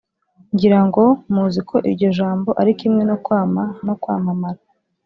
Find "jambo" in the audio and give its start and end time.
2.17-2.49